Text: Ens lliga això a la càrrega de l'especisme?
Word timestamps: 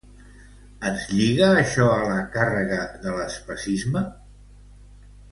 Ens 0.91 1.03
lliga 1.17 1.49
això 1.57 1.83
a 1.97 1.99
la 2.11 2.15
càrrega 2.37 2.79
de 3.03 3.13
l'especisme? 3.19 4.03